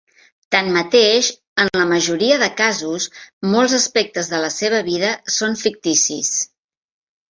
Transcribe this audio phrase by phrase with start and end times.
[0.53, 1.29] Tanmateix,
[1.65, 3.07] en la majoria de casos,
[3.55, 6.39] molts aspectes de la seva vida són ficticis.